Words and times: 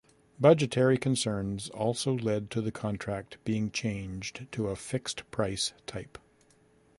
Budgetary 0.39 0.97
concerns 0.97 1.69
also 1.69 2.17
led 2.17 2.49
to 2.49 2.59
the 2.61 2.71
contract 2.71 3.37
being 3.45 3.69
changed 3.69 4.47
to 4.51 4.69
a 4.69 4.75
fixed-price 4.75 5.73
type. 5.85 6.17